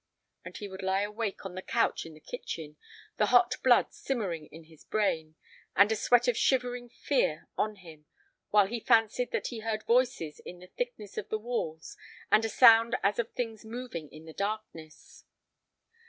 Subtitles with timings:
[0.43, 2.75] And he would lie awake on the couch in the kitchen,
[3.17, 5.35] the hot blood simmering in his brain,
[5.75, 8.07] and a sweat of shivering fear on him,
[8.49, 11.97] while he fancied that he heard voices in the thickness of the walls
[12.31, 15.23] and a sound as of things moving in the darkness.